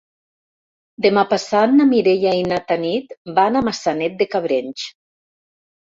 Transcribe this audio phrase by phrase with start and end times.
[1.05, 4.91] Demà passat na Mireia i na Tanit van a Maçanet de Cabrenys.